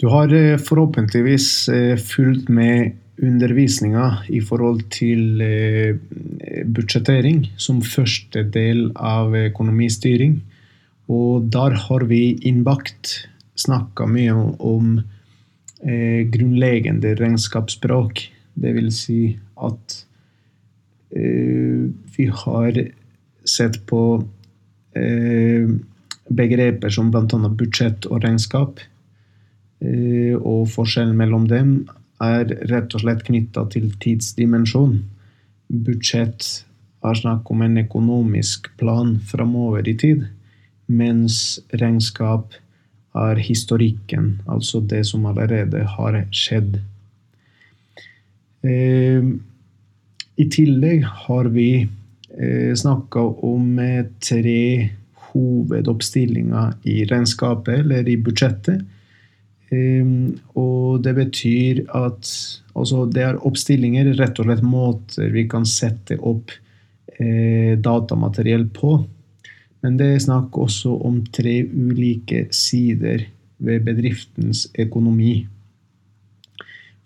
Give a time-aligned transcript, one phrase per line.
[0.00, 5.98] Du har eh, forhåpentligvis eh, fulgt med undervisninga i forhold til eh,
[6.64, 10.38] budsjettering som første del av økonomistyring.
[11.12, 13.26] Og der har vi innbakt
[13.60, 15.00] snakka mye om
[15.80, 18.20] grunnleggende regnskapsspråk.
[18.52, 19.94] Det vil si at
[22.16, 22.80] vi har
[23.48, 24.02] sett på
[26.28, 27.40] begreper som bl.a.
[27.48, 28.84] budsjett og regnskap.
[29.80, 31.70] Eh, og forskjellen mellom dem
[32.20, 34.98] er rett og slett knytta til tidsdimensjon.
[35.70, 36.48] Budsjett
[37.00, 40.26] er snakk om en økonomisk plan framover i tid,
[40.90, 42.58] mens regnskap
[43.16, 46.76] er historikken, altså det som allerede har skjedd.
[48.60, 49.24] Eh,
[50.36, 53.80] I tillegg har vi eh, snakka om
[54.20, 54.62] tre
[55.30, 58.84] hovedoppstillinger i regnskapet eller i budsjettet
[59.70, 62.30] og det betyr at
[62.74, 66.50] altså det er oppstillinger, rett og slett måter vi kan sette opp
[67.14, 68.96] eh, datamateriell på.
[69.80, 73.28] Men det er snakk også om tre ulike sider
[73.62, 75.46] ved bedriftens økonomi.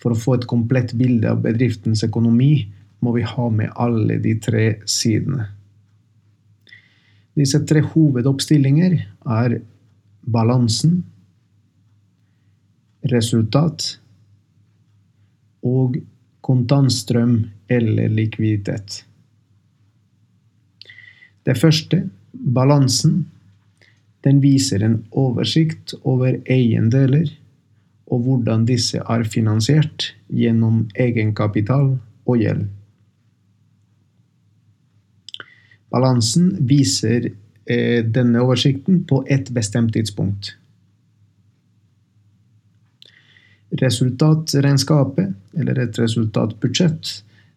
[0.00, 2.66] For å få et komplett bilde av bedriftens økonomi
[3.04, 5.50] må vi ha med alle de tre sidene.
[7.34, 8.94] Disse tre hovedoppstillinger
[9.36, 9.58] er
[10.24, 11.02] balansen,
[13.12, 13.98] resultat
[15.64, 15.98] og
[16.44, 17.36] kontantstrøm
[17.72, 19.04] eller likviditet.
[21.44, 23.24] Det første, balansen,
[24.24, 27.28] den viser en oversikt over eiendeler
[28.08, 31.94] og hvordan disse er finansiert gjennom egenkapital
[32.24, 32.66] og gjeld.
[35.92, 40.54] Balansen viser eh, denne oversikten på ett bestemt tidspunkt.
[43.80, 47.10] Resultatregnskapet, eller et resultatbudsjett,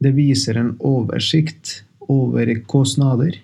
[0.00, 1.80] det viser en oversikt
[2.10, 3.36] over kostnader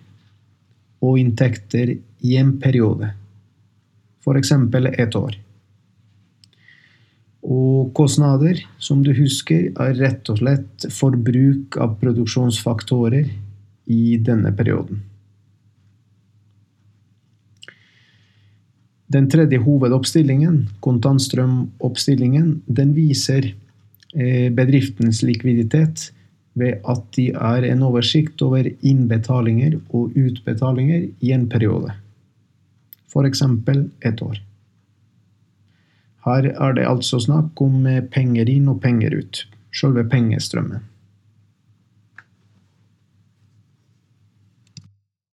[1.05, 3.13] og inntekter i en periode,
[4.25, 4.53] f.eks.
[4.99, 5.37] et år.
[7.47, 13.29] Og kostnader, som du husker, er rett og slett forbruk av produksjonsfaktorer
[13.87, 15.05] i denne perioden.
[19.17, 23.47] Den tredje hovedoppstillingen, kontantstrømoppstillingen, den viser
[24.13, 26.11] eh, bedriftens likviditet
[26.57, 31.95] ved at de er en oversikt over innbetalinger og utbetalinger i en periode.
[33.13, 33.43] F.eks.
[34.05, 34.43] et år.
[36.27, 39.45] Her er det altså snakk om penger inn og penger ut.
[39.73, 40.85] Selve pengestrømmen.